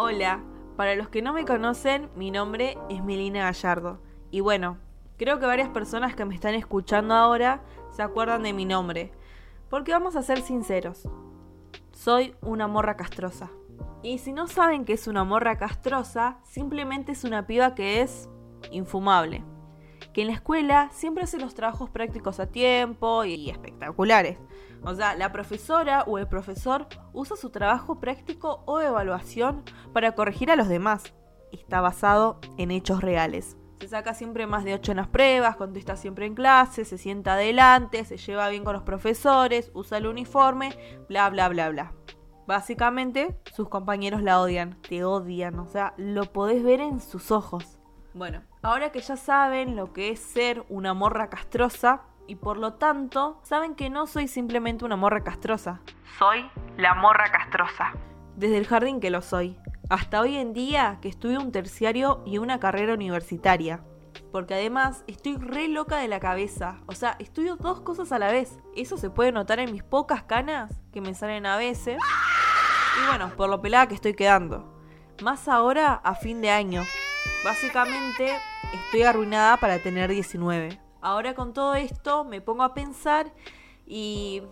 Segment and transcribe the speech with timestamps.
[0.00, 0.44] Hola,
[0.76, 3.98] para los que no me conocen, mi nombre es Melina Gallardo.
[4.30, 4.78] Y bueno,
[5.16, 9.10] creo que varias personas que me están escuchando ahora se acuerdan de mi nombre.
[9.68, 11.08] Porque vamos a ser sinceros,
[11.90, 13.50] soy una morra castrosa.
[14.04, 18.28] Y si no saben que es una morra castrosa, simplemente es una piba que es
[18.70, 19.42] infumable.
[20.18, 24.36] Que en la escuela siempre hace los trabajos prácticos a tiempo y espectaculares.
[24.82, 29.62] O sea, la profesora o el profesor usa su trabajo práctico o evaluación
[29.92, 31.14] para corregir a los demás.
[31.52, 33.56] Está basado en hechos reales.
[33.78, 37.34] Se saca siempre más de 8 en las pruebas, contesta siempre en clase, se sienta
[37.34, 40.76] adelante, se lleva bien con los profesores, usa el uniforme,
[41.08, 41.92] bla bla bla bla.
[42.44, 47.77] Básicamente, sus compañeros la odian, te odian, o sea, lo podés ver en sus ojos.
[48.18, 52.74] Bueno, ahora que ya saben lo que es ser una morra castrosa, y por lo
[52.74, 55.82] tanto saben que no soy simplemente una morra castrosa.
[56.18, 57.92] Soy la morra castrosa.
[58.34, 59.56] Desde el jardín que lo soy.
[59.88, 63.84] Hasta hoy en día que estudio un terciario y una carrera universitaria.
[64.32, 66.80] Porque además estoy re loca de la cabeza.
[66.86, 68.58] O sea, estudio dos cosas a la vez.
[68.74, 71.98] Eso se puede notar en mis pocas canas que me salen a veces.
[73.00, 74.76] Y bueno, por lo pelada que estoy quedando.
[75.22, 76.82] Más ahora a fin de año.
[77.44, 78.36] Básicamente
[78.72, 80.80] estoy arruinada para tener 19.
[81.00, 83.32] Ahora con todo esto me pongo a pensar
[83.86, 84.42] y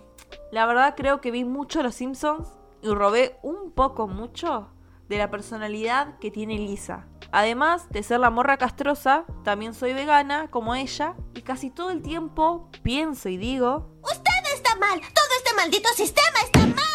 [0.52, 2.48] la verdad creo que vi mucho Los Simpsons
[2.82, 4.70] y robé un poco mucho
[5.08, 7.06] de la personalidad que tiene Lisa.
[7.32, 12.02] Además de ser la morra castrosa, también soy vegana como ella y casi todo el
[12.02, 13.90] tiempo pienso y digo...
[14.02, 16.86] Usted está mal, todo este maldito sistema está mal.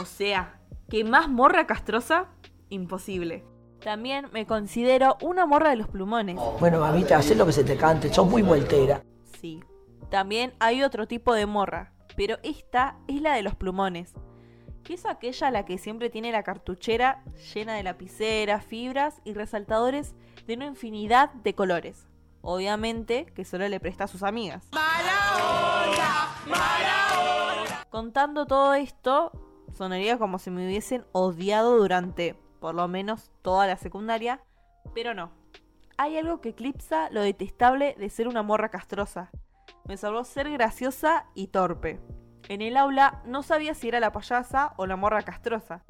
[0.00, 2.28] O sea, ¿qué más morra castrosa?
[2.68, 3.44] Imposible.
[3.82, 6.36] También me considero una morra de los plumones.
[6.60, 9.02] Bueno, mamita, haz lo que se te cante, sos muy vueltera.
[9.40, 9.62] Sí.
[10.10, 14.12] También hay otro tipo de morra, pero esta es la de los plumones.
[14.84, 17.22] Que es aquella la que siempre tiene la cartuchera
[17.54, 20.14] llena de lapiceras, fibras y resaltadores
[20.46, 22.06] de una infinidad de colores.
[22.42, 24.68] Obviamente que solo le presta a sus amigas.
[24.72, 29.32] ¡Mala ¡Mala Contando todo esto,
[29.76, 34.40] sonaría como si me hubiesen odiado durante por lo menos toda la secundaria,
[34.94, 35.32] pero no.
[35.96, 39.30] Hay algo que eclipsa lo detestable de ser una morra castrosa.
[39.86, 42.00] Me salvó ser graciosa y torpe.
[42.48, 45.84] En el aula no sabía si era la payasa o la morra castrosa,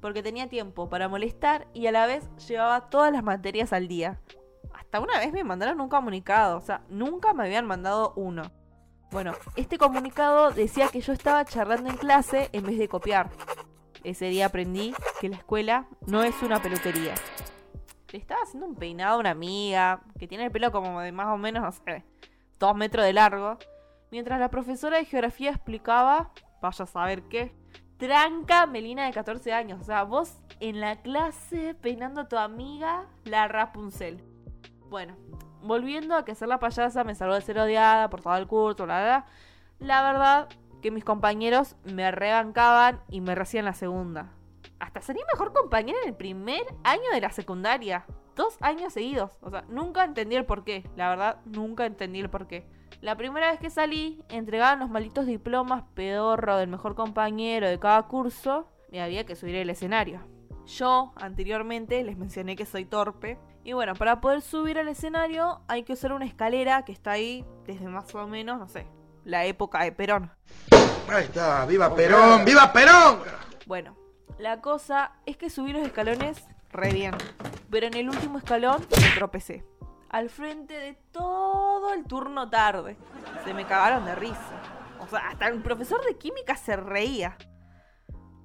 [0.00, 4.20] porque tenía tiempo para molestar y a la vez llevaba todas las materias al día.
[4.74, 8.42] Hasta una vez me mandaron un comunicado, o sea, nunca me habían mandado uno.
[9.10, 13.30] Bueno, este comunicado decía que yo estaba charlando en clase en vez de copiar.
[14.08, 17.14] Ese día aprendí que la escuela no es una peluquería.
[18.10, 21.26] Le estaba haciendo un peinado a una amiga que tiene el pelo como de más
[21.26, 22.04] o menos, no sé,
[22.58, 23.58] dos metros de largo.
[24.10, 26.30] Mientras la profesora de geografía explicaba,
[26.62, 27.52] vaya a saber qué,
[27.98, 29.78] tranca Melina de 14 años.
[29.82, 34.24] O sea, vos en la clase peinando a tu amiga la Rapunzel.
[34.88, 35.16] Bueno,
[35.60, 38.86] volviendo a que ser la payasa me salvó de ser odiada por todo el curso,
[38.86, 39.26] la.
[39.80, 40.48] La verdad
[40.80, 44.32] que mis compañeros me rebancaban y me recién la segunda.
[44.80, 48.06] Hasta sería mejor compañera en el primer año de la secundaria.
[48.36, 49.32] Dos años seguidos.
[49.40, 50.88] O sea, nunca entendí el por qué.
[50.96, 52.66] La verdad, nunca entendí el por qué.
[53.00, 58.02] La primera vez que salí, entregaban los malitos diplomas pedorro del mejor compañero de cada
[58.08, 60.20] curso y había que subir el escenario.
[60.66, 63.38] Yo, anteriormente, les mencioné que soy torpe.
[63.64, 67.44] Y bueno, para poder subir al escenario hay que usar una escalera que está ahí
[67.66, 68.86] desde más o menos, no sé,
[69.28, 70.32] la época de Perón.
[71.08, 73.20] Ahí está, viva Perón, viva Perón.
[73.66, 73.94] Bueno,
[74.38, 77.14] la cosa es que subí los escalones re bien,
[77.70, 79.66] pero en el último escalón me tropecé.
[80.08, 82.96] Al frente de todo el turno tarde.
[83.44, 84.62] Se me cagaron de risa.
[84.98, 87.36] O sea, hasta el profesor de química se reía.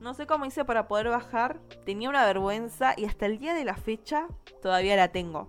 [0.01, 3.63] No sé cómo hice para poder bajar, tenía una vergüenza y hasta el día de
[3.63, 4.27] la fecha
[4.61, 5.47] todavía la tengo.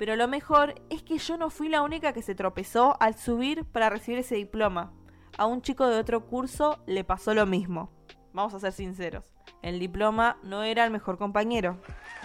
[0.00, 3.66] Pero lo mejor es que yo no fui la única que se tropezó al subir
[3.66, 4.94] para recibir ese diploma.
[5.36, 7.92] A un chico de otro curso le pasó lo mismo.
[8.32, 9.30] Vamos a ser sinceros.
[9.60, 11.82] El diploma no era el mejor compañero,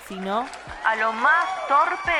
[0.08, 0.46] sino
[0.86, 2.14] a lo más torpe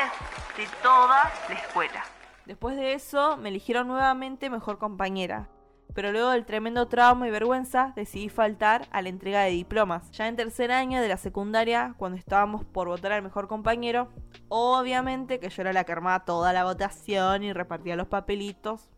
[0.58, 2.04] de toda la escuela.
[2.44, 5.48] Después de eso me eligieron nuevamente mejor compañera
[5.96, 10.10] pero luego del tremendo trauma y vergüenza decidí faltar a la entrega de diplomas.
[10.10, 14.12] Ya en tercer año de la secundaria, cuando estábamos por votar al mejor compañero,
[14.50, 18.90] obviamente que yo era la que armaba toda la votación y repartía los papelitos.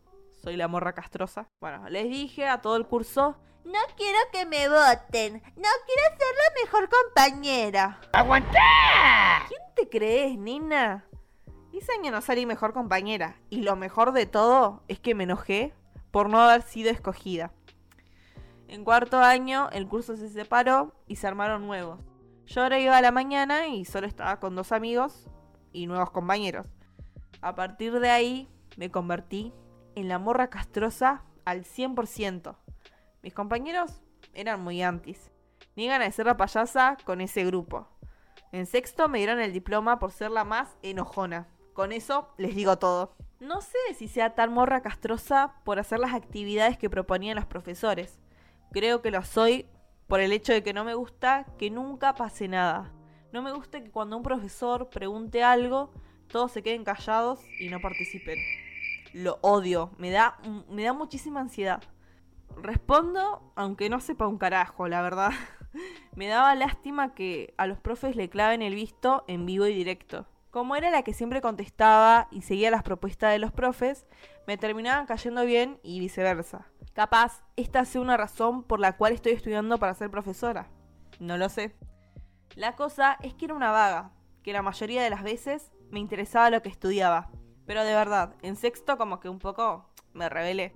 [0.43, 1.47] Soy la morra castrosa.
[1.61, 6.35] Bueno, les dije a todo el curso, no quiero que me voten, no quiero ser
[6.35, 8.01] la mejor compañera.
[8.13, 9.47] ¡Aguantá!
[9.47, 11.05] ¿Quién te crees, Nina?
[11.73, 13.37] Ese año no salí mejor compañera.
[13.51, 15.75] Y lo mejor de todo es que me enojé
[16.11, 17.53] por no haber sido escogida.
[18.69, 22.01] En cuarto año el curso se separó y se armaron nuevos.
[22.47, 25.27] Yo ahora iba a la mañana y solo estaba con dos amigos
[25.73, 26.67] y nuevos compañeros.
[27.41, 29.53] A partir de ahí me convertí
[29.95, 32.57] en la morra castrosa al 100%.
[33.23, 34.03] Mis compañeros
[34.35, 35.31] eran muy antis.
[35.77, 37.89] Ni ganas de ser la payasa con ese grupo.
[38.53, 41.49] En sexto me dieron el diploma por ser la más enojona.
[41.75, 43.15] Con eso les digo todo.
[43.41, 48.19] No sé si sea tan morra castrosa por hacer las actividades que proponían los profesores.
[48.73, 49.67] Creo que lo soy
[50.09, 52.93] por el hecho de que no me gusta que nunca pase nada.
[53.33, 55.93] No me gusta que cuando un profesor pregunte algo,
[56.27, 58.39] todos se queden callados y no participen.
[59.13, 60.39] Lo odio, me da,
[60.69, 61.83] me da muchísima ansiedad.
[62.57, 65.31] Respondo, aunque no sepa un carajo, la verdad.
[66.17, 70.27] me daba lástima que a los profes le claven el visto en vivo y directo.
[70.51, 74.07] Como era la que siempre contestaba y seguía las propuestas de los profes,
[74.47, 76.67] me terminaban cayendo bien y viceversa.
[76.95, 80.71] Capaz, esta sea una razón por la cual estoy estudiando para ser profesora.
[81.21, 81.77] No lo sé.
[82.55, 84.13] La cosa es que era una vaga,
[84.43, 87.31] que la mayoría de las veces me interesaba lo que estudiaba.
[87.67, 90.75] Pero de verdad, en sexto como que un poco me rebelé.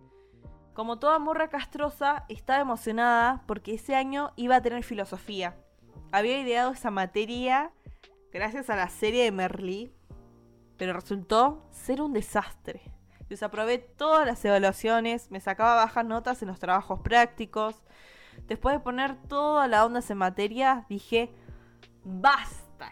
[0.75, 5.57] Como toda morra castrosa, estaba emocionada porque ese año iba a tener filosofía.
[6.13, 7.73] Había ideado esa materia
[8.33, 9.93] gracias a la serie de Merlí,
[10.79, 12.81] pero resultó ser un desastre.
[13.29, 17.83] Desaprobé todas las evaluaciones, me sacaba bajas notas en los trabajos prácticos.
[18.49, 21.31] Después de poner toda la onda en materia, dije,
[22.05, 22.91] basta.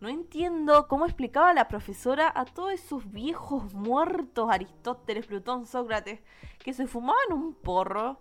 [0.00, 6.20] No entiendo cómo explicaba la profesora a todos esos viejos muertos, Aristóteles, Plutón, Sócrates,
[6.58, 8.18] que se fumaban un porro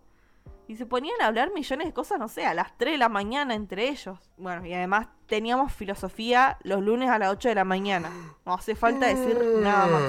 [0.67, 3.09] y se ponían a hablar millones de cosas, no sé, a las 3 de la
[3.09, 4.31] mañana entre ellos.
[4.37, 8.09] Bueno, y además teníamos filosofía los lunes a las 8 de la mañana.
[8.45, 10.03] No hace falta decir nada más.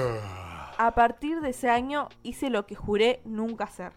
[0.77, 3.93] A partir de ese año hice lo que juré nunca hacer.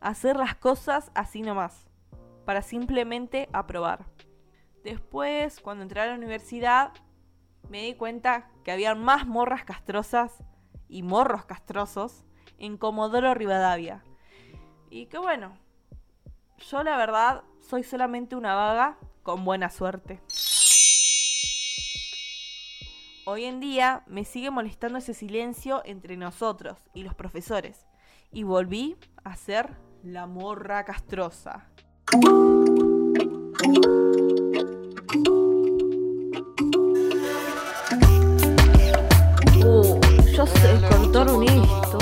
[0.00, 1.86] Hacer las cosas así nomás,
[2.44, 4.06] para simplemente aprobar.
[4.84, 6.92] Después, cuando entré a la universidad,
[7.68, 10.42] me di cuenta que había más morras castrosas
[10.88, 12.24] y morros castrosos
[12.58, 14.04] en Comodoro Rivadavia.
[14.90, 15.56] Y que bueno,
[16.70, 20.20] yo la verdad soy solamente una vaga con buena suerte.
[23.24, 27.86] Hoy en día me sigue molestando ese silencio entre nosotros y los profesores.
[28.32, 31.68] Y volví a ser la morra castrosa.
[40.34, 40.74] yo sé
[41.30, 41.98] un esto.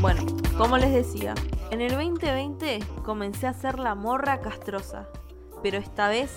[0.00, 0.24] Bueno,
[0.56, 1.34] como les decía,
[1.72, 5.08] en el 2020 comencé a ser la morra castrosa,
[5.62, 6.30] pero esta vez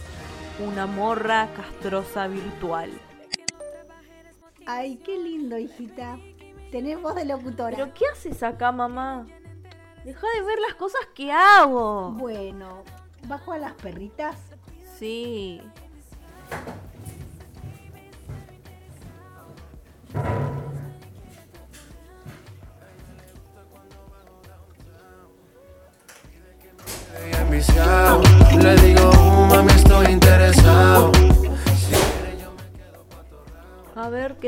[0.66, 2.90] una morra castrosa virtual.
[4.66, 6.18] Ay, qué lindo, hijita.
[6.72, 7.76] Tenés voz de locutora.
[7.76, 9.28] ¿Pero qué haces acá, mamá?
[10.06, 12.12] Deja de ver las cosas que hago.
[12.12, 12.84] Bueno,
[13.28, 14.38] ¿bajo a las perritas?
[14.98, 15.62] Sí.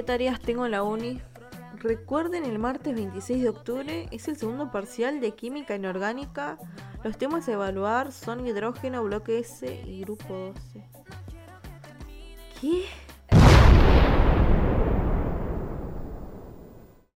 [0.07, 1.21] Tareas tengo en la uni?
[1.79, 6.57] Recuerden, el martes 26 de octubre es el segundo parcial de Química Inorgánica.
[7.03, 10.83] Los temas a evaluar son hidrógeno, bloque S y grupo 12.
[12.61, 12.85] ¿Qué?